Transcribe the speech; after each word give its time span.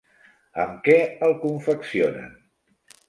Amb 0.63 0.79
què 0.87 0.95
el 1.27 1.35
confeccionen? 1.43 2.33